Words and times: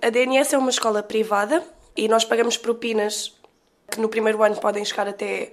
A 0.00 0.10
DNS 0.10 0.52
é 0.52 0.58
uma 0.58 0.70
escola 0.70 1.02
privada 1.02 1.62
e 1.96 2.08
nós 2.08 2.24
pagamos 2.24 2.56
propinas 2.56 3.34
que 3.90 4.00
no 4.00 4.08
primeiro 4.08 4.42
ano 4.42 4.56
podem 4.56 4.84
chegar 4.84 5.08
até 5.08 5.52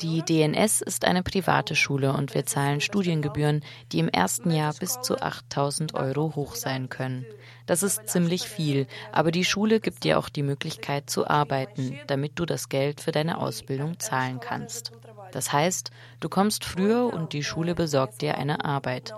die 0.00 0.22
DNS 0.22 0.80
ist 0.80 1.04
eine 1.04 1.22
private 1.22 1.76
Schule 1.76 2.12
und 2.12 2.34
wir 2.34 2.44
zahlen 2.46 2.80
Studiengebühren, 2.80 3.64
die 3.92 4.00
im 4.00 4.08
ersten 4.08 4.50
Jahr 4.50 4.74
bis 4.74 5.00
zu 5.00 5.20
8000 5.20 5.94
Euro 5.94 6.34
hoch 6.34 6.56
sein 6.56 6.88
können. 6.88 7.24
Das 7.66 7.84
ist 7.84 8.08
ziemlich 8.08 8.48
viel, 8.48 8.88
aber 9.12 9.30
die 9.30 9.44
Schule 9.44 9.78
gibt 9.78 10.02
dir 10.02 10.18
auch 10.18 10.28
die 10.28 10.42
Möglichkeit 10.42 11.08
zu 11.08 11.28
arbeiten, 11.28 11.96
damit 12.08 12.40
du 12.40 12.44
das 12.44 12.68
Geld 12.68 13.00
für 13.00 13.12
deine 13.12 13.38
Ausbildung 13.38 14.00
zahlen 14.00 14.40
kannst. 14.40 14.90
Das 15.30 15.52
heißt, 15.52 15.92
du 16.18 16.28
kommst 16.28 16.64
früher 16.64 17.12
und 17.12 17.32
die 17.32 17.44
Schule 17.44 17.76
besorgt 17.76 18.20
dir 18.20 18.36
eine 18.38 18.64
Arbeit. 18.64 19.14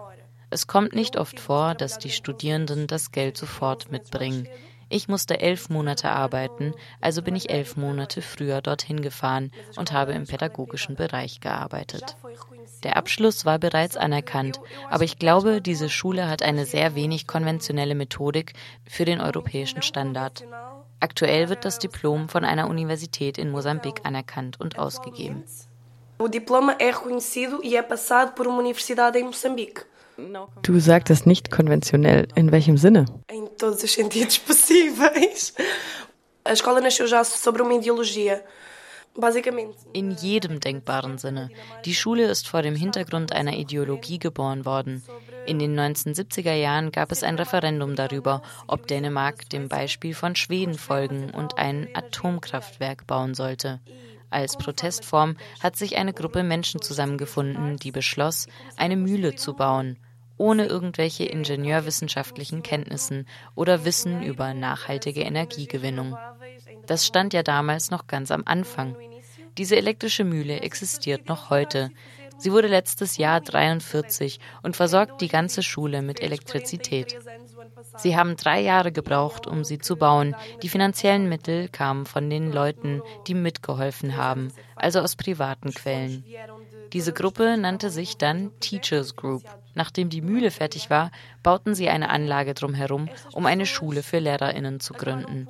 Es 0.55 0.69
kommt 0.69 0.95
nicht 0.95 1.17
oft 1.17 1.41
vor, 1.41 1.75
dass 1.75 1.99
die 1.99 2.11
Studierenden 2.11 2.87
das 2.87 3.11
Geld 3.11 3.37
sofort 3.37 3.91
mitbringen. 3.91 4.47
Ich 4.89 5.09
musste 5.09 5.41
elf 5.41 5.69
Monate 5.69 6.11
arbeiten, 6.11 6.75
also 7.01 7.23
bin 7.23 7.35
ich 7.35 7.51
elf 7.51 7.77
Monate 7.77 8.23
früher 8.23 8.63
dorthin 8.63 9.03
gefahren 9.03 9.51
und 9.75 9.91
habe 9.91 10.13
im 10.13 10.29
pädagogischen 10.29 10.95
Bereich 10.95 11.41
gearbeitet. 11.41 12.15
Der 12.85 12.97
Abschluss 12.97 13.45
war 13.45 13.59
bereits 13.59 13.97
anerkannt, 13.97 14.61
aber 14.91 15.03
ich 15.03 15.19
glaube, 15.19 15.61
diese 15.61 15.89
Schule 15.89 16.29
hat 16.29 16.41
eine 16.41 16.67
sehr 16.67 16.95
wenig 16.95 17.27
konventionelle 17.27 17.97
Methodik 17.97 18.53
für 18.89 19.05
den 19.05 19.21
europäischen 19.21 19.83
Standard. 19.83 20.45
Aktuell 21.01 21.49
wird 21.49 21.65
das 21.65 21.81
Diplom 21.81 22.29
von 22.29 22.45
einer 22.45 22.69
Universität 22.69 23.39
in 23.39 23.51
Mosambik 23.51 24.03
anerkannt 24.05 24.61
und 24.61 24.79
ausgegeben. 24.79 25.43
O 26.17 26.29
diploma 26.29 26.77
é 26.79 26.93
reconhecido 26.93 27.61
e 27.65 27.77
é 27.77 27.83
passado 27.83 28.37
por 28.37 28.47
uma 28.47 28.61
universidade 28.61 29.19
em 29.19 29.25
Moçambique. 29.25 29.85
Du 30.63 30.79
sagtest 30.79 31.27
nicht 31.27 31.51
konventionell. 31.51 32.29
In 32.35 32.53
welchem 32.53 32.77
Sinne? 32.77 33.07
Em 33.29 33.47
todos 33.59 33.83
os 33.83 33.93
sentidos 33.93 34.39
possíveis. 34.47 35.55
A 36.45 36.53
escola 36.53 36.81
nasceu 36.81 37.07
já 37.07 37.25
sobre 37.25 37.63
uma 37.63 37.75
ideologia. 37.75 38.45
In 39.93 40.11
jedem 40.11 40.59
denkbaren 40.59 41.19
Sinne. 41.19 41.51
Die 41.85 41.95
Schule 41.95 42.25
ist 42.25 42.49
vor 42.49 42.63
dem 42.63 42.75
Hintergrund 42.75 43.33
einer 43.33 43.57
Ideologie 43.57 44.19
geboren 44.19 44.65
worden. 44.65 45.05
In 45.47 45.59
den 45.61 45.79
1970er 45.79 46.55
Jahren 46.55 46.91
gab 46.91 47.13
es 47.13 47.23
ein 47.23 47.37
Referendum 47.37 47.95
darüber, 47.95 48.43
ob 48.67 48.89
Dänemark 48.89 49.49
dem 49.51 49.69
Beispiel 49.69 50.15
von 50.15 50.35
Schweden 50.35 50.75
folgen 50.75 51.31
und 51.31 51.59
ein 51.59 51.89
Atomkraftwerk 51.95 53.07
bauen 53.07 53.35
sollte. 53.35 53.81
Als 54.35 54.57
Protestform 54.57 55.37
hat 55.61 55.77
sich 55.77 55.97
eine 55.97 56.13
Gruppe 56.13 56.43
Menschen 56.43 56.83
zusammengefunden, 56.83 57.77
die 57.77 57.93
beschloss, 57.93 58.49
eine 58.77 58.97
Mühle 58.97 59.37
zu 59.37 59.55
bauen, 59.55 59.97
ohne 60.37 60.67
irgendwelche 60.67 61.25
ingenieurwissenschaftlichen 61.25 62.65
Kenntnissen 62.65 63.29
oder 63.55 63.85
Wissen 63.85 64.25
über 64.25 64.53
nachhaltige 64.53 65.21
Energiegewinnung. 65.21 66.17
Das 66.87 67.07
stand 67.07 67.33
ja 67.33 67.45
damals 67.45 67.93
noch 67.93 68.09
ganz 68.09 68.33
am 68.33 68.43
Anfang. 68.45 68.97
Diese 69.57 69.77
elektrische 69.77 70.25
Mühle 70.25 70.63
existiert 70.63 71.29
noch 71.29 71.51
heute. 71.51 71.93
Sie 72.37 72.51
wurde 72.51 72.67
letztes 72.67 73.17
Jahr 73.19 73.41
43 73.41 74.41
und 74.65 74.75
versorgt 74.75 75.21
die 75.21 75.29
ganze 75.29 75.63
Schule 75.63 76.03
mit 76.03 76.21
Elektrizität. 76.21 77.17
Sie 77.97 78.17
haben 78.17 78.37
drei 78.37 78.61
Jahre 78.61 78.93
gebraucht, 78.93 79.47
um 79.47 79.65
sie 79.65 79.79
zu 79.79 79.97
bauen. 79.97 80.35
Die 80.63 80.69
finanziellen 80.69 81.29
Mittel 81.29 81.69
kamen 81.69 82.07
von 82.07 82.29
den 82.29 82.53
Leuten, 82.53 83.03
die 83.27 83.35
mitgeholfen 83.35 84.17
haben, 84.17 84.53
also 84.77 85.01
aus 85.01 85.17
privaten 85.17 85.73
Quellen. 85.73 86.25
Diese 86.93 87.13
Gruppe 87.13 87.57
nannte 87.57 87.91
sich 87.91 88.17
dann 88.19 88.53
Teachers 88.61 89.17
Group. 89.17 89.43
Nachdem 89.75 90.11
die 90.11 90.23
Mühle 90.23 90.51
fertig 90.51 90.91
war, 90.91 91.11
bauten 91.43 91.75
sie 91.75 91.89
eine 91.89 92.11
Anlage 92.11 92.55
drumherum, 92.55 93.09
um 93.33 93.47
eine 93.47 93.67
Schule 93.67 94.03
für 94.03 94.21
Lehrerinnen 94.21 94.81
zu 94.81 94.95
gründen. 94.95 95.49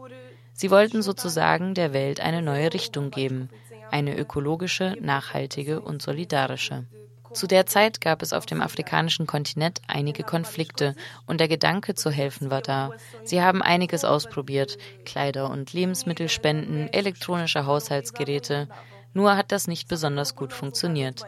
Sie 0.55 0.71
wollten 0.71 1.03
sozusagen 1.03 1.75
der 1.75 1.93
Welt 1.93 2.21
eine 2.21 2.41
neue 2.41 2.73
Richtung 2.73 3.11
geben, 3.11 3.51
eine 3.91 4.17
ökologische, 4.17 4.97
nachhaltige 5.01 5.81
und 5.81 6.01
solidarische. 6.01 6.85
Zu 7.35 7.47
der 7.47 7.67
Zeit 7.67 8.01
gab 8.01 8.23
es 8.23 8.33
auf 8.33 8.47
dem 8.47 8.63
afrikanischen 8.63 9.27
Kontinent 9.27 9.81
einige 9.87 10.23
Konflikte 10.23 10.95
und 11.27 11.41
der 11.41 11.49
Gedanke 11.49 11.95
zu 11.95 12.11
helfen 12.11 12.51
war 12.51 12.63
da. 12.63 12.91
Sie 13.25 13.43
haben 13.43 13.61
einiges 13.61 14.05
ausprobiert, 14.05 14.79
Kleider 15.05 15.51
und 15.51 15.73
Lebensmittelspenden, 15.73 16.93
elektronische 16.93 17.67
Haushaltsgeräte. 17.67 18.69
Nur 19.13 19.37
hat 19.37 19.53
das 19.53 19.67
nicht 19.67 19.89
besonders 19.89 20.37
gut 20.37 20.53
funktioniert. 20.53 21.25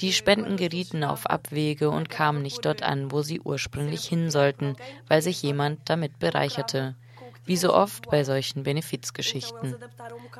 Die 0.00 0.12
Spenden 0.12 0.56
gerieten 0.56 1.04
auf 1.04 1.26
Abwege 1.26 1.90
und 1.90 2.08
kamen 2.08 2.42
nicht 2.42 2.64
dort 2.64 2.82
an, 2.82 3.12
wo 3.12 3.22
sie 3.22 3.40
ursprünglich 3.40 4.06
hin 4.06 4.30
sollten, 4.30 4.76
weil 5.08 5.20
sich 5.20 5.42
jemand 5.42 5.80
damit 5.84 6.18
bereicherte 6.18 6.96
wie 7.50 7.56
so 7.56 7.74
oft 7.74 8.08
bei 8.10 8.22
solchen 8.22 8.62
Benefizgeschichten. 8.62 9.74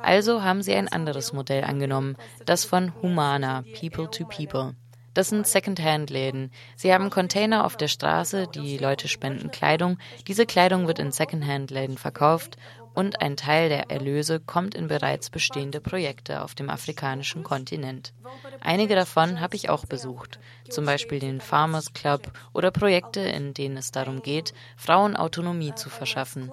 Also 0.01 0.43
haben 0.43 0.61
sie 0.61 0.73
ein 0.73 0.87
anderes 0.87 1.33
Modell 1.33 1.65
angenommen, 1.65 2.15
das 2.45 2.63
von 2.63 2.93
Humana, 3.01 3.63
People 3.77 4.09
to 4.09 4.25
People. 4.25 4.75
Das 5.13 5.29
sind 5.29 5.45
Secondhand-Läden. 5.45 6.51
Sie 6.75 6.93
haben 6.93 7.09
Container 7.09 7.65
auf 7.65 7.75
der 7.75 7.89
Straße, 7.89 8.47
die 8.47 8.77
Leute 8.77 9.07
spenden 9.07 9.51
Kleidung. 9.51 9.97
Diese 10.27 10.45
Kleidung 10.45 10.87
wird 10.87 10.99
in 10.99 11.11
Secondhand-Läden 11.11 11.97
verkauft 11.97 12.55
und 12.93 13.21
ein 13.21 13.37
Teil 13.37 13.69
der 13.69 13.89
Erlöse 13.89 14.39
kommt 14.39 14.75
in 14.75 14.87
bereits 14.87 15.29
bestehende 15.29 15.81
Projekte 15.81 16.41
auf 16.41 16.55
dem 16.55 16.69
afrikanischen 16.69 17.43
Kontinent. 17.43 18.13
Einige 18.61 18.95
davon 18.95 19.39
habe 19.39 19.55
ich 19.55 19.69
auch 19.69 19.85
besucht, 19.85 20.39
zum 20.69 20.85
Beispiel 20.85 21.19
den 21.19 21.41
Farmers 21.41 21.93
Club 21.93 22.31
oder 22.53 22.71
Projekte, 22.71 23.21
in 23.21 23.53
denen 23.53 23.77
es 23.77 23.91
darum 23.91 24.21
geht, 24.21 24.53
Frauen 24.77 25.15
Autonomie 25.15 25.75
zu 25.75 25.89
verschaffen. 25.89 26.51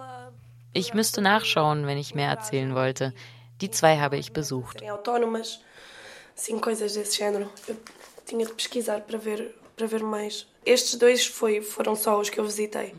Ich 0.72 0.94
müsste 0.94 1.20
nachschauen, 1.20 1.86
wenn 1.86 1.98
ich 1.98 2.14
mehr 2.14 2.28
erzählen 2.28 2.74
wollte. 2.74 3.14
Die 3.60 3.70
zwei 3.70 3.98
habe 3.98 4.16
ich 4.16 4.32
besucht. 4.32 4.82
Tinha 8.28 8.44
de 8.44 8.52
pesquisar 8.52 9.00
para 9.00 9.18
ver, 9.18 9.54
para 9.74 9.86
ver 9.86 10.02
mais. 10.02 10.46
Estes 10.64 10.96
dois 10.96 11.26
foi, 11.26 11.62
foram 11.62 11.96
só 11.96 12.20
os 12.20 12.28
que 12.28 12.38
eu 12.38 12.44
visitei. 12.44 12.94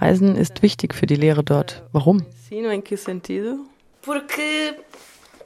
Reisen 0.00 0.36
ist 0.36 0.62
wichtig 0.62 0.94
für 0.94 1.06
die 1.06 1.14
Lehre 1.14 1.44
dort. 1.44 1.82
Warum? 1.92 2.26
Porque 4.02 4.74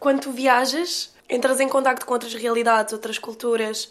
quando 0.00 0.22
tu 0.22 0.32
viajas, 0.32 1.15
entras 1.28 1.60
em 1.60 1.69
contato 1.69 2.06
com 2.06 2.15
outras 2.15 2.34
realidades, 2.34 2.94
outras 2.94 3.19
culturas. 3.19 3.91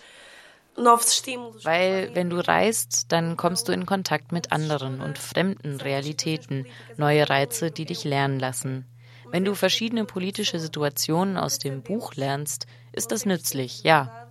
Weil 0.76 2.10
wenn 2.16 2.30
du 2.30 2.40
reist, 2.40 3.12
dann 3.12 3.38
kommst 3.38 3.68
du 3.68 3.72
in 3.72 3.86
Kontakt 3.86 4.32
mit 4.32 4.52
anderen 4.52 5.02
und 5.02 5.18
fremden 5.20 5.80
Realitäten, 5.80 6.66
neue 6.98 7.30
Reize, 7.30 7.72
die 7.72 7.86
dich 7.86 8.04
lernen 8.04 8.40
lassen. 8.40 8.86
Wenn 9.32 9.46
du 9.46 9.56
verschiedene 9.56 10.06
politische 10.06 10.60
Situationen 10.60 11.38
aus 11.38 11.60
dem 11.60 11.82
Buch 11.82 12.16
lernst, 12.16 12.68
ist 12.96 13.12
das 13.12 13.26
nützlich, 13.26 13.84
ja. 13.84 14.26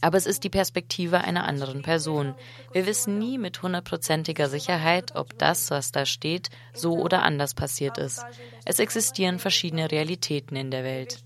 Aber 0.00 0.18
es 0.18 0.26
ist 0.26 0.42
die 0.42 0.50
Perspektive 0.50 1.20
einer 1.20 1.44
anderen 1.44 1.82
Person. 1.82 2.34
Wir 2.72 2.86
wissen 2.86 3.18
nie 3.18 3.38
mit 3.38 3.62
hundertprozentiger 3.62 4.48
Sicherheit, 4.48 5.14
ob 5.14 5.38
das, 5.38 5.70
was 5.70 5.92
da 5.92 6.06
steht, 6.06 6.50
so 6.74 6.98
oder 6.98 7.22
anders 7.22 7.54
passiert 7.54 7.98
ist. 7.98 8.24
Es 8.64 8.80
existieren 8.80 9.38
verschiedene 9.38 9.90
Realitäten 9.90 10.56
in 10.56 10.72
der 10.72 10.82
Welt. 10.82 11.22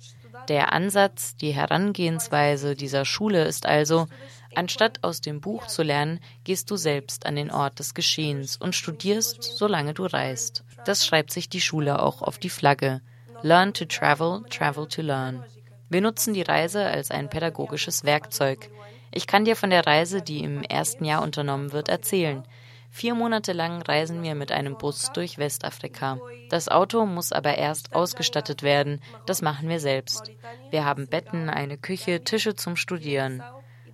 Der 0.49 0.75
Ansatz, 0.75 1.37
die 1.37 1.53
Herangehensweise 1.53 2.77
dieser 2.77 3.06
Schule 3.06 3.44
ist 3.44 3.65
also, 3.65 4.06
anstatt 4.55 5.03
aus 5.03 5.23
dem 5.23 5.41
Buch 5.41 5.67
zu 5.67 5.83
lernen, 5.83 6.21
gehst 6.44 6.71
du 6.71 6.77
selbst 6.77 7.25
an 7.25 7.34
den 7.34 7.50
Ort 7.50 7.78
des 7.78 7.94
Geschehens 7.94 8.59
und 8.59 8.75
studierst, 8.75 9.43
solange 9.43 9.94
du 9.94 10.05
reist. 10.05 10.65
Das 10.84 11.06
schreibt 11.06 11.33
sich 11.33 11.49
die 11.49 11.62
Schule 11.62 12.00
auch 12.03 12.21
auf 12.21 12.38
die 12.38 12.50
Flagge. 12.50 13.00
Learn 13.43 13.73
to 13.73 13.87
travel, 13.87 14.44
travel 14.50 14.87
to 14.87 15.03
learn. 15.03 15.44
Wir 15.89 16.01
nutzen 16.01 16.35
die 16.35 16.43
Reise 16.43 16.85
als 16.85 17.11
ein 17.11 17.29
pädagogisches 17.29 18.05
Werkzeug. 18.05 18.71
Ich 19.13 19.27
kann 19.27 19.45
dir 19.45 19.57
von 19.57 19.71
der 19.71 19.87
Reise, 19.87 20.21
die 20.21 20.43
im 20.43 20.63
ersten 20.63 21.05
Jahr 21.05 21.23
unternommen 21.23 21.73
wird, 21.73 21.89
erzählen. 21.89 22.43
Vier 22.91 23.15
Monate 23.15 23.53
lang 23.53 23.83
reisen 23.83 24.23
wir 24.23 24.35
mit 24.35 24.53
einem 24.53 24.79
Bus 24.79 25.11
durch 25.13 25.39
Westafrika. 25.39 26.19
Das 26.49 26.69
Auto 26.69 27.05
muss 27.05 27.31
aber 27.31 27.56
erst 27.59 27.94
ausgestattet 27.94 28.62
werden. 28.62 29.00
Das 29.27 29.43
machen 29.43 29.69
wir 29.69 29.81
selbst. 29.81 30.33
Wir 30.71 30.85
haben 30.85 31.06
Betten, 31.06 31.50
eine 31.50 31.77
Küche, 31.77 32.25
Tische 32.25 32.55
zum 32.55 32.77
Studieren. 32.77 33.43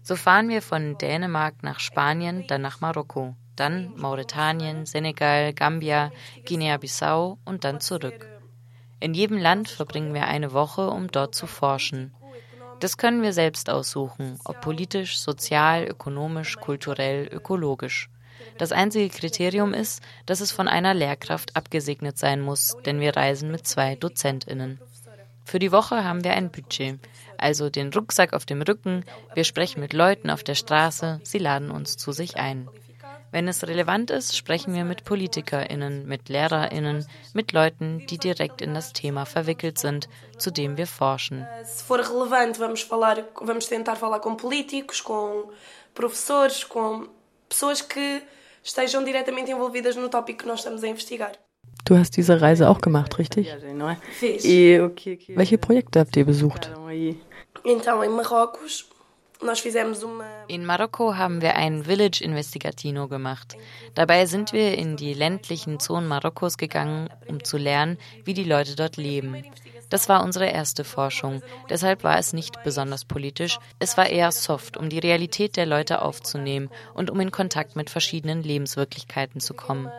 So 0.03 0.17
fahren 0.17 0.49
wir 0.49 0.63
von 0.63 0.99
Dänemark 0.99 1.63
nach 1.63 1.81
Spanien, 1.81 2.47
dann 2.49 2.63
nach 2.63 2.81
Marokko, 2.81 3.35
dann 3.57 3.93
Mauretanien, 3.97 4.87
Senegal, 4.87 5.53
Gambia, 5.53 6.11
Guinea-Bissau 6.47 7.39
und 7.45 7.65
dann 7.65 7.81
zurück. 7.81 8.32
In 9.03 9.15
jedem 9.15 9.37
Land 9.37 9.69
verbringen 9.69 10.15
wir 10.15 10.29
eine 10.29 10.53
Woche, 10.53 10.89
um 10.89 11.09
dort 11.11 11.35
zu 11.35 11.49
forschen. 11.49 12.15
Das 12.79 12.97
können 12.97 13.21
wir 13.21 13.33
selbst 13.33 13.69
aussuchen, 13.69 14.39
ob 14.45 14.61
politisch, 14.61 15.19
sozial, 15.19 15.83
ökonomisch, 15.83 16.55
kulturell, 16.59 17.27
ökologisch. 17.27 18.09
Das 18.59 18.71
einzige 18.71 19.09
Kriterium 19.09 19.75
ist, 19.75 20.03
dass 20.25 20.41
es 20.41 20.53
von 20.53 20.69
einer 20.69 20.95
Lehrkraft 20.95 21.57
abgesegnet 21.57 22.17
sein 22.17 22.41
muss, 22.41 22.77
denn 22.87 23.01
wir 23.01 23.17
reisen 23.17 23.51
mit 23.51 23.67
zwei 23.67 23.97
Dozentinnen. 23.97 24.79
Für 25.45 25.59
die 25.59 25.73
Woche 25.73 26.05
haben 26.05 26.23
wir 26.23 26.35
ein 26.35 26.53
Budget, 26.53 27.01
also 27.39 27.71
den 27.71 27.93
Rucksack 27.93 28.33
auf 28.33 28.47
dem 28.47 28.63
Rücken, 28.63 29.05
wir 29.35 29.43
sprechen 29.43 29.81
mit 29.81 29.95
Leuten 29.95 30.31
auf 30.31 30.45
der 30.45 30.55
Straße, 30.55 31.21
sie 31.25 31.39
laden 31.39 31.73
uns 31.73 31.97
zu 31.97 32.13
sich 32.13 32.37
ein. 32.37 32.69
Wenn 33.33 33.49
es 33.49 33.67
relevant 33.67 34.11
ist, 34.11 34.37
sprechen 34.37 34.75
wir 34.75 34.85
mit 34.85 35.05
PolitikerInnen, 35.05 36.07
mit 36.07 36.29
LehrerInnen, 36.29 37.07
mit 37.33 37.53
Leuten, 37.53 38.07
die 38.07 38.19
direkt 38.19 38.61
in 38.61 38.75
das 38.75 38.93
Thema 38.93 39.25
verwickelt 39.25 39.79
sind, 39.79 40.07
zu 40.37 40.51
dem 40.51 40.77
wir 40.77 40.87
forschen. 40.87 41.47
Se 41.65 41.83
for 41.83 41.99
relevante, 41.99 42.61
vamos 42.61 42.83
falar, 42.83 43.25
vamos 43.41 43.67
tentar 43.67 43.97
falar 43.97 44.21
com 44.21 44.37
políticos, 44.37 45.01
com 45.01 45.51
professores, 45.95 46.63
com 46.63 47.09
pessoas 47.49 47.81
que 47.81 48.23
estejam 48.63 49.03
diretamente 49.03 49.51
envolvidas 49.51 49.97
no 49.97 50.11
tópico 50.11 50.41
que 50.41 50.47
nós 50.47 50.61
estamos 50.61 50.85
a 50.85 50.89
investigar. 50.89 51.33
Du 51.87 51.97
hast 51.97 52.17
diese 52.17 52.41
Reise 52.41 52.69
auch 52.69 52.81
gemacht, 52.81 53.19
richtig? 53.19 53.49
Fiz. 54.13 54.45
Welche 54.45 55.59
Projekte 55.59 56.01
habt 56.01 56.17
ihr 56.17 56.27
besucht? 56.27 56.71
Então, 57.65 58.03
em 58.03 58.11
Marrocos, 58.11 58.89
in 60.49 60.65
Marokko 60.65 61.17
haben 61.17 61.43
wir 61.43 61.57
ein 61.57 61.85
Village 61.85 62.23
Investigatino 62.23 63.09
gemacht. 63.09 63.57
Dabei 63.95 64.27
sind 64.27 64.53
wir 64.53 64.79
in 64.79 64.97
die 64.97 65.15
ländlichen 65.15 65.81
Zonen 65.81 66.07
Marokkos 66.07 66.57
gegangen, 66.59 67.09
um 67.27 67.43
zu 67.43 67.57
lernen, 67.57 67.99
wie 68.25 68.35
die 68.35 68.45
Leute 68.45 68.77
dort 68.77 68.97
leben. 68.97 69.45
Das 69.91 70.09
war 70.09 70.23
unsere 70.25 70.47
erste 70.49 70.85
Forschung. 70.85 71.43
Deshalb 71.69 72.05
war 72.05 72.19
es 72.19 72.33
nicht 72.33 72.63
besonders 72.63 73.05
politisch. 73.05 73.59
Es 73.79 73.97
war 73.97 74.09
eher 74.09 74.33
soft, 74.33 74.77
um 74.77 74.89
die 74.89 75.01
Realität 75.01 75.57
der 75.57 75.67
Leute 75.67 76.03
aufzunehmen 76.03 76.71
und 76.95 77.11
um 77.11 77.21
in 77.21 77.31
Kontakt 77.31 77.77
mit 77.77 77.91
verschiedenen 77.91 78.43
Lebenswirklichkeiten 78.43 79.41
zu 79.41 79.55
kommen. 79.55 79.91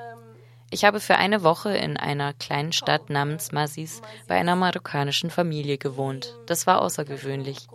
Ich 0.72 0.86
habe 0.86 1.00
für 1.00 1.18
eine 1.18 1.44
Woche 1.44 1.78
in 1.78 1.98
einer 1.98 2.34
kleinen 2.34 2.72
Stadt 2.72 3.12
namens 3.12 3.51
Mazis 3.51 4.01
bei 4.28 4.36
einer 4.36 4.56
marokkanischen 4.56 5.30
Familie 5.30 5.78
gewohnt. 5.78 6.36
Das 6.48 6.66
war 6.66 6.81
außergewöhnlich. 6.81 7.68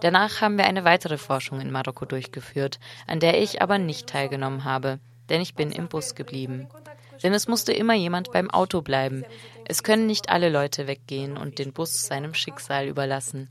Danach 0.00 0.40
haben 0.40 0.58
wir 0.58 0.66
eine 0.66 0.84
weitere 0.84 1.18
Forschung 1.18 1.60
in 1.60 1.70
Marokko 1.70 2.04
durchgeführt, 2.04 2.78
an 3.06 3.20
der 3.20 3.40
ich 3.40 3.62
aber 3.62 3.78
nicht 3.78 4.06
teilgenommen 4.06 4.64
habe, 4.64 4.98
denn 5.28 5.40
ich 5.40 5.54
bin 5.54 5.72
im 5.72 5.88
Bus 5.88 6.14
geblieben. 6.14 6.68
Denn 7.22 7.32
es 7.32 7.48
musste 7.48 7.72
immer 7.72 7.94
jemand 7.94 8.30
beim 8.32 8.50
Auto 8.50 8.82
bleiben. 8.82 9.24
Es 9.64 9.82
können 9.82 10.06
nicht 10.06 10.28
alle 10.28 10.50
Leute 10.50 10.86
weggehen 10.86 11.36
und 11.36 11.58
den 11.58 11.72
Bus 11.72 12.06
seinem 12.06 12.34
Schicksal 12.34 12.86
überlassen. 12.86 13.48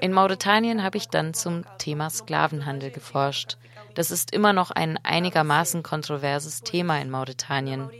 In 0.00 0.12
Mauretanien 0.12 0.82
habe 0.82 0.96
ich 0.96 1.08
dann 1.08 1.34
zum 1.34 1.64
Thema 1.78 2.10
Sklavenhandel 2.10 2.90
geforscht. 2.90 3.56
Das 3.94 4.10
ist 4.10 4.32
immer 4.32 4.52
noch 4.52 4.70
ein 4.70 4.98
einigermaßen 5.02 5.82
kontroverses 5.82 6.62
Thema 6.62 7.00
in 7.00 7.10
Mauretanien. 7.10 7.90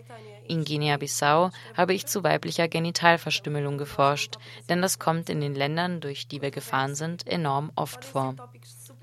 In 0.49 0.65
Guinea-Bissau 0.65 1.51
habe 1.77 1.95
ich 1.95 2.07
zu 2.07 2.25
weiblicher 2.25 2.69
Genitalverstümmelung 2.69 3.77
geforscht, 3.79 4.37
denn 4.69 4.81
das 4.81 4.99
kommt 4.99 5.29
in 5.29 5.41
den 5.41 5.55
Ländern, 5.55 6.01
durch 6.01 6.27
die 6.27 6.41
wir 6.43 6.51
gefahren 6.51 6.95
sind, 6.95 7.27
enorm 7.27 7.71
oft 7.77 8.05
vor. 8.05 8.35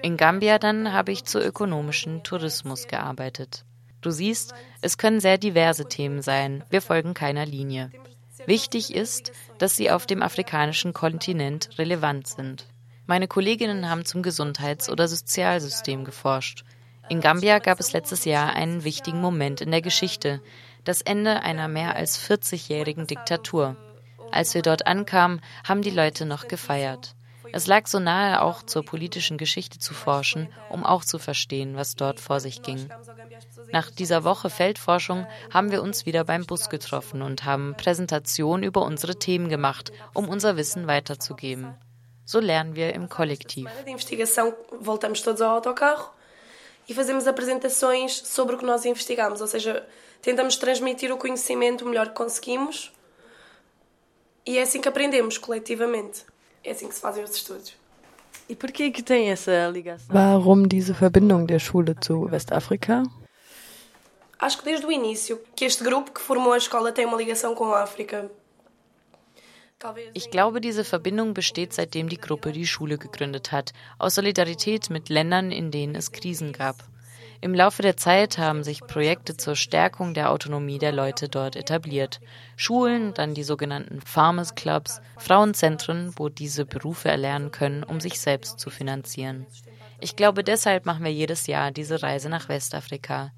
In 0.02 0.18
Gambia 0.18 0.60
dann 0.60 0.92
habe 0.92 1.12
ich 1.12 1.24
zu 1.24 1.40
ökonomischen 1.40 2.24
Tourismus 2.24 2.88
gearbeitet. 2.88 3.64
Du 4.02 4.12
siehst, 4.12 4.54
es 4.82 4.98
können 4.98 5.20
sehr 5.20 5.38
diverse 5.38 5.88
Themen 5.88 6.22
sein, 6.22 6.64
wir 6.70 6.82
folgen 6.82 7.14
keiner 7.14 7.46
Linie. 7.46 7.92
Wichtig 8.46 8.94
ist, 8.94 9.32
dass 9.58 9.76
sie 9.76 9.90
auf 9.90 10.06
dem 10.06 10.22
afrikanischen 10.22 10.94
Kontinent 10.94 11.70
relevant 11.78 12.28
sind. 12.28 12.68
Meine 13.08 13.28
Kolleginnen 13.28 13.90
haben 13.90 14.06
zum 14.06 14.24
Gesundheits- 14.24 14.90
oder 14.90 15.08
Sozialsystem 15.08 16.06
geforscht. 16.06 16.64
In 17.08 17.22
Gambia 17.22 17.60
gab 17.60 17.80
es 17.80 17.94
letztes 17.94 18.26
Jahr 18.26 18.54
einen 18.54 18.84
wichtigen 18.84 19.22
Moment 19.22 19.62
in 19.62 19.70
der 19.70 19.82
Geschichte, 19.82 20.42
das 20.86 21.02
Ende 21.02 21.42
einer 21.42 21.68
mehr 21.68 21.96
als 21.96 22.18
40-jährigen 22.20 23.08
Diktatur. 23.08 23.76
Als 24.32 24.54
wir 24.54 24.62
dort 24.62 24.88
ankamen, 24.88 25.42
haben 25.68 25.82
die 25.82 25.92
Leute 25.92 26.26
noch 26.26 26.48
gefeiert. 26.48 27.16
Es 27.52 27.68
lag 27.68 27.88
so 27.88 28.00
nahe, 28.00 28.42
auch 28.42 28.64
zur 28.64 28.84
politischen 28.84 29.38
Geschichte 29.38 29.80
zu 29.80 29.94
forschen, 29.94 30.50
um 30.70 30.84
auch 30.84 31.06
zu 31.06 31.20
verstehen, 31.20 31.76
was 31.76 31.96
dort 31.96 32.20
vor 32.20 32.40
sich 32.40 32.62
ging. 32.62 32.90
Nach 33.72 33.90
dieser 33.90 34.24
Woche 34.24 34.50
Feldforschung 34.50 35.26
haben 35.54 35.72
wir 35.72 35.82
uns 35.82 36.06
wieder 36.06 36.24
beim 36.24 36.46
Bus 36.46 36.70
getroffen 36.70 37.22
und 37.22 37.46
haben 37.46 37.76
Präsentationen 37.78 38.64
über 38.64 38.84
unsere 38.84 39.18
Themen 39.18 39.50
gemacht, 39.50 39.92
um 40.14 40.28
unser 40.28 40.58
Wissen 40.58 40.88
weiterzugeben. 40.88 41.76
So 42.26 42.40
lernen 42.40 42.76
wir 42.76 42.94
im 42.94 43.08
Kollektiv. 43.08 43.70
E 46.88 46.94
fazemos 46.94 47.28
apresentações 47.28 48.16
sobre 48.26 48.56
o 48.56 48.58
que 48.58 48.66
nós 48.66 48.86
investigamos, 48.86 49.42
ou 49.42 49.48
seja, 49.48 49.88
tentamos 50.22 50.56
transmitir 50.56 51.12
o 51.12 51.18
conhecimento 51.18 51.84
o 51.84 51.88
melhor 51.88 52.10
que 52.10 52.16
conseguimos 52.16 52.92
e 54.46 54.60
é 54.60 54.62
assim 54.62 54.80
que 54.80 54.88
aprendemos 54.88 55.38
coletivamente. 55.40 56.24
É 56.64 56.72
assim 56.72 56.88
que 56.88 56.94
se 56.94 57.02
fazem 57.02 57.24
os 57.24 57.32
estudos. 57.32 57.74
E 58.48 58.56
por 58.56 58.72
que 58.72 58.92
que 58.92 59.02
tem 59.02 59.32
essa 59.32 59.68
ligação? 59.68 60.16
Warum 60.16 60.64
diese 60.68 60.94
Verbindung 60.94 61.46
der 61.46 61.60
Schule 61.60 61.96
zu 62.04 62.30
Westafrika? 62.32 63.04
Acho 64.38 64.60
que 64.60 64.66
desde 64.66 64.86
o 64.86 64.92
início 64.92 65.42
que 65.56 65.66
este 65.66 65.84
grupo 65.84 66.12
que 66.12 66.22
formou 66.22 66.54
a 66.54 66.58
escola 66.58 66.92
tem 66.92 67.06
uma 67.06 67.18
ligação 67.18 67.56
com 67.56 67.74
a 67.74 67.82
África. 67.82 68.30
Ich 70.14 70.32
glaube, 70.32 70.62
diese 70.62 70.84
Verbindung 70.84 71.34
besteht 71.34 71.74
seitdem 71.74 72.10
die 72.10 72.18
Gruppe 72.18 72.52
die 72.52 72.68
Schule 72.68 72.98
gegründet 72.98 73.52
hat, 73.52 73.74
aus 74.00 74.16
Solidarität 74.16 74.90
mit 74.90 75.10
Ländern, 75.10 75.52
in 75.52 75.70
denen 75.72 75.96
es 75.96 76.12
Krisen 76.12 76.54
gab. 76.54 76.78
Im 77.42 77.54
Laufe 77.54 77.82
der 77.82 77.98
Zeit 77.98 78.38
haben 78.38 78.64
sich 78.64 78.82
Projekte 78.82 79.38
zur 79.38 79.56
Stärkung 79.56 80.14
der 80.14 80.32
Autonomie 80.32 80.80
der 80.80 80.92
Leute 80.92 81.30
dort 81.30 81.56
etabliert. 81.56 82.20
Schulen, 82.56 83.14
dann 83.14 83.34
die 83.34 83.44
sogenannten 83.44 84.02
Farmers 84.02 84.56
Clubs, 84.56 85.02
Frauenzentren, 85.18 86.14
wo 86.16 86.30
diese 86.30 86.66
Berufe 86.66 87.10
erlernen 87.10 87.52
können, 87.52 87.84
um 87.84 88.00
sich 88.00 88.20
selbst 88.20 88.60
zu 88.60 88.70
finanzieren. 88.70 89.46
Ich 90.00 90.16
glaube, 90.16 90.44
deshalb 90.44 90.86
machen 90.86 91.04
wir 91.04 91.12
jedes 91.12 91.48
Jahr 91.48 91.72
diese 91.72 92.02
Reise 92.02 92.30
nach 92.30 92.50
Westafrika. 92.50 93.32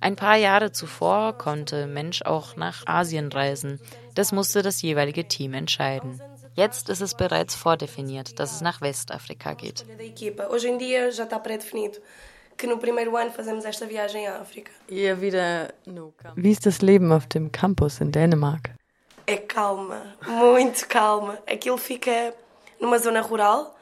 Ein 0.00 0.16
paar 0.16 0.36
Jahre 0.36 0.72
zuvor 0.72 1.36
konnte 1.36 1.86
Mensch 1.86 2.22
auch 2.22 2.56
nach 2.56 2.86
Asien 2.86 3.30
reisen. 3.30 3.80
Das 4.14 4.32
musste 4.32 4.62
das 4.62 4.82
jeweilige 4.82 5.26
Team 5.26 5.54
entscheiden. 5.54 6.20
Jetzt 6.54 6.88
ist 6.88 7.00
es 7.00 7.14
bereits 7.14 7.54
vordefiniert, 7.54 8.38
dass 8.38 8.52
es 8.52 8.60
nach 8.60 8.80
Westafrika 8.80 9.54
geht. 9.54 9.86
Wie 16.36 16.50
ist 16.50 16.66
das 16.66 16.82
Leben 16.82 17.12
auf 17.12 17.26
dem 17.26 17.52
Campus 17.52 18.00
in 18.00 18.12
Dänemark? 18.12 18.70
É 19.30 19.36
calma, 19.36 20.02
muito 20.26 20.88
calma. 20.88 21.38
Aquilo 21.46 21.76
fica 21.76 22.34
numa 22.80 22.98
zona 22.98 23.20
rural. 23.20 23.72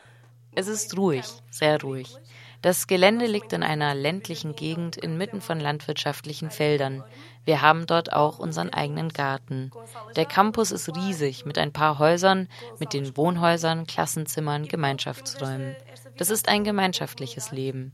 Es 0.55 0.69
ist 0.69 0.95
ruhig, 0.95 1.25
sehr 1.51 1.81
ruhig. 1.81 2.15
Das 2.61 2.89
Gelände 2.89 3.27
liegt 3.27 3.53
in 3.53 3.63
einer 3.63 3.95
ländlichen 3.95 4.57
Gegend 4.57 4.97
inmitten 4.97 5.41
von 5.41 5.61
landwirtschaftlichen 5.61 6.51
Feldern. 6.51 7.05
Wir 7.45 7.63
haben 7.63 7.87
dort 7.87 8.13
auch 8.13 8.41
unseren 8.41 8.71
eigenen 8.71 9.11
Garten. 9.11 9.71
Der 10.17 10.27
Campus 10.27 10.73
ist 10.73 10.89
riesig 10.97 11.47
mit 11.47 11.57
ein 11.57 11.73
paar 11.73 12.01
Häusern, 12.01 12.49
mit 12.81 12.95
den 12.95 13.17
Wohnhäusern, 13.17 13.87
Klassenzimmern, 13.87 14.67
Gemeinschaftsräumen. 14.67 15.77
Das 16.17 16.31
ist 16.31 16.49
ein 16.49 16.65
gemeinschaftliches 16.65 17.53
Leben. 17.53 17.93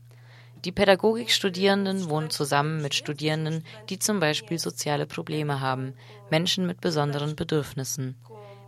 Die 0.65 0.71
Pädagogikstudierenden 0.71 2.09
wohnen 2.09 2.31
zusammen 2.31 2.81
mit 2.81 2.95
Studierenden, 2.95 3.63
die 3.89 3.99
zum 3.99 4.19
Beispiel 4.19 4.57
soziale 4.57 5.05
Probleme 5.05 5.61
haben, 5.61 5.93
Menschen 6.31 6.65
mit 6.65 6.81
besonderen 6.81 7.35
Bedürfnissen. 7.35 8.15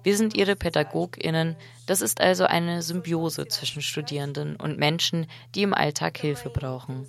Wir 0.04 0.18
sind 0.18 0.36
ihre 0.36 0.56
PädagogInnen. 0.56 1.56
Das 1.86 2.01
ist 2.01 2.22
also 2.22 2.46
eine 2.46 2.82
Symbiose 2.82 3.48
zwischen 3.48 3.82
Studierenden 3.82 4.56
und 4.56 4.77
Menschen, 4.77 5.27
die 5.56 5.63
im 5.63 5.74
Alltag 5.74 6.18
Hilfe 6.18 6.50
brauchen. 6.50 7.08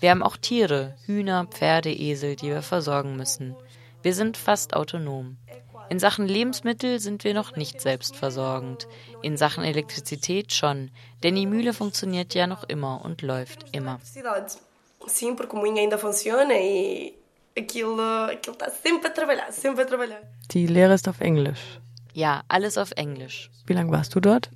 Wir 0.00 0.10
haben 0.10 0.22
auch 0.22 0.36
Tiere, 0.36 0.94
Hühner, 1.06 1.46
Pferde, 1.46 1.92
Esel, 1.92 2.36
die 2.36 2.48
wir 2.48 2.62
versorgen 2.62 3.16
müssen. 3.16 3.54
Wir 4.02 4.14
sind 4.14 4.36
fast 4.36 4.74
autonom. 4.74 5.36
In 5.90 5.98
Sachen 5.98 6.26
Lebensmittel 6.26 7.00
sind 7.00 7.24
wir 7.24 7.34
noch 7.34 7.56
nicht 7.56 7.80
selbstversorgend. 7.80 8.86
In 9.22 9.36
Sachen 9.36 9.64
Elektrizität 9.64 10.52
schon, 10.52 10.90
denn 11.22 11.34
die 11.34 11.46
Mühle 11.46 11.74
funktioniert 11.74 12.34
ja 12.34 12.46
noch 12.46 12.64
immer 12.64 13.04
und 13.04 13.22
läuft 13.22 13.66
immer. 13.76 14.00
Sim, 15.06 15.34
porque 15.36 15.56
o 15.56 15.58
moinho 15.58 15.80
ainda 15.80 15.98
funciona 15.98 16.54
e 16.54 17.14
aquilo, 17.56 18.02
aquilo 18.30 18.52
está 18.52 18.70
sempre 18.70 19.08
a 19.08 19.12
trabalhar, 19.12 19.50
sempre 19.50 19.82
a 19.82 19.86
trabalhar. 19.86 20.20
Die 20.50 20.66
Lehre 20.66 20.94
ist 20.94 21.08
auf 21.08 21.20
Englisch. 21.20 21.79
Ja, 22.12 22.42
alles 22.48 22.78
auf 22.78 22.92
Englisch. 22.92 23.50
Wie 23.66 23.72
lange 23.72 23.92
warst 23.92 24.14
du 24.14 24.20
dort? 24.20 24.50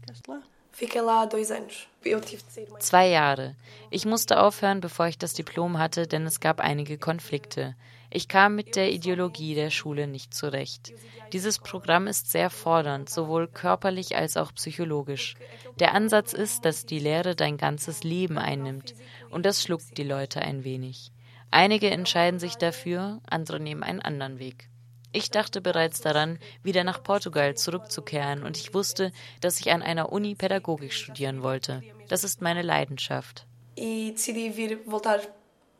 Zwei 2.81 3.09
Jahre. 3.09 3.55
Ich 3.91 4.07
musste 4.07 4.41
aufhören, 4.41 4.81
bevor 4.81 5.07
ich 5.07 5.19
das 5.19 5.35
Diplom 5.35 5.79
hatte, 5.79 6.07
denn 6.07 6.27
es 6.27 6.41
gab 6.41 6.61
einige 6.61 6.99
Konflikte. 6.99 7.77
Ich 8.11 8.29
kam 8.29 8.55
mit 8.55 8.77
der 8.77 8.93
Ideologie 8.93 9.55
der 9.55 9.71
Schule 9.71 10.07
nicht 10.07 10.35
zurecht. 10.35 10.93
Dieses 11.33 11.59
Programm 11.59 12.07
ist 12.07 12.31
sehr 12.31 12.51
fordernd, 12.51 13.09
sowohl 13.09 13.49
körperlich 13.49 14.17
als 14.17 14.37
auch 14.37 14.53
psychologisch. 14.55 15.35
Der 15.81 15.95
Ansatz 15.95 16.33
ist, 16.33 16.65
dass 16.65 16.87
die 16.87 17.01
Lehre 17.01 17.35
dein 17.35 17.57
ganzes 17.57 18.05
Leben 18.05 18.39
einnimmt, 18.39 18.95
und 19.31 19.45
das 19.47 19.63
schluckt 19.63 19.99
die 19.99 20.05
Leute 20.05 20.43
ein 20.43 20.63
wenig. 20.63 21.11
Einige 21.51 21.91
entscheiden 21.91 22.39
sich 22.39 22.57
dafür, 22.57 23.21
andere 23.29 23.59
nehmen 23.61 23.83
einen 23.83 24.01
anderen 24.01 24.39
Weg. 24.39 24.69
Ich 25.15 25.31
dachte 25.31 25.61
bereits 25.61 26.01
daran, 26.01 26.41
wieder 26.65 26.83
nach 26.83 27.01
Portugal 27.01 27.55
zurückzukehren 27.55 28.43
und 28.43 28.57
ich 28.57 28.75
wusste, 28.75 29.13
dass 29.41 29.61
ich 29.61 29.71
an 29.71 29.81
einer 29.81 30.11
Uni 30.11 30.35
Pädagogik 30.35 30.93
studieren 30.93 31.41
wollte. 31.41 31.83
Das 32.09 32.25
ist 32.25 32.43
meine 32.43 32.63
Leidenschaft. 32.63 33.47
E 33.77 34.13
decidi 34.13 34.51
vir 34.51 34.81
voltar 34.87 35.21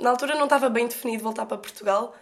Na 0.01 0.11
altura 0.11 0.37
não 0.37 0.45
estava 0.45 0.69
bem 0.69 0.87
definido 0.87 1.25
voltar 1.25 1.47
para 1.47 1.59
Portugal, 1.59 2.15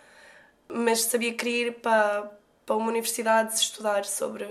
mas 0.68 1.02
sabia 1.02 1.32
que 1.32 1.38
queria 1.38 1.66
ir 1.68 1.72
para, 1.80 2.30
para 2.64 2.76
uma 2.76 2.88
universidade 2.88 3.54
estudar 3.54 4.04
sobre, 4.06 4.46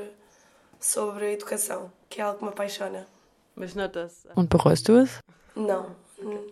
sobre 0.79 1.33
educação, 1.33 1.91
que 2.09 2.21
é 2.21 2.23
algo 2.23 2.39
que 2.39 2.45
me 2.45 2.51
apaixona. 2.51 3.07
Mas 3.55 3.73
notas. 3.73 4.27
Und 4.35 4.49
bereust 4.49 4.87
du 4.87 4.99
es? 4.99 5.19
Não. 5.55 5.95
Estou 6.17 6.51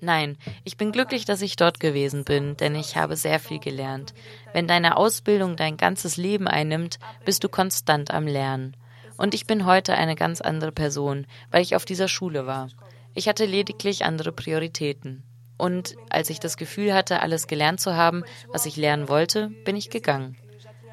Nein, 0.00 0.38
ich 0.64 0.76
bin 0.76 0.92
glücklich, 0.92 1.24
dass 1.24 1.42
ich 1.42 1.56
dort 1.56 1.78
gewesen 1.78 2.24
bin, 2.24 2.56
denn 2.56 2.74
ich 2.74 2.96
habe 2.96 3.16
sehr 3.16 3.38
viel 3.38 3.60
gelernt. 3.60 4.12
Wenn 4.52 4.66
deine 4.66 4.96
Ausbildung 4.96 5.56
dein 5.56 5.76
ganzes 5.76 6.16
Leben 6.16 6.48
einnimmt, 6.48 6.98
bist 7.24 7.44
du 7.44 7.48
konstant 7.48 8.10
am 8.10 8.26
Lernen. 8.26 8.76
Und 9.16 9.34
ich 9.34 9.46
bin 9.46 9.66
heute 9.66 9.94
eine 9.94 10.14
ganz 10.14 10.40
andere 10.40 10.72
Person, 10.72 11.26
weil 11.50 11.62
ich 11.62 11.76
auf 11.76 11.84
dieser 11.84 12.08
Schule 12.08 12.46
war. 12.46 12.68
Ich 13.14 13.28
hatte 13.28 13.44
lediglich 13.44 14.04
andere 14.04 14.32
Prioritäten. 14.32 15.24
Und 15.56 15.96
als 16.08 16.30
ich 16.30 16.38
das 16.38 16.56
Gefühl 16.56 16.94
hatte, 16.94 17.20
alles 17.20 17.46
gelernt 17.46 17.80
zu 17.80 17.96
haben, 17.96 18.24
was 18.52 18.66
ich 18.66 18.76
lernen 18.76 19.08
wollte, 19.08 19.48
bin 19.64 19.76
ich 19.76 19.90
gegangen. 19.90 20.36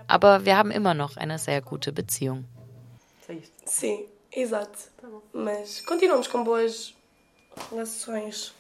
Aber 0.07 0.45
wir 0.45 0.57
haben 0.57 0.71
immer 0.71 0.93
noch 0.93 1.17
eine 1.17 1.39
sehr 1.39 1.61
gute 1.61 1.91
Beziehung. 1.91 2.45
Sim, 3.65 4.05
exato. 4.35 4.77
Mas 5.33 5.81
continuamos 5.81 6.27
com 6.27 6.43
boas 6.43 6.93
relações. 7.71 8.53